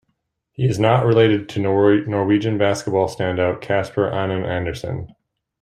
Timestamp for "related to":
1.05-1.59